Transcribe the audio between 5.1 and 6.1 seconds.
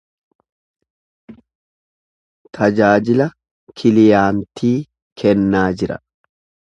kennaa jira.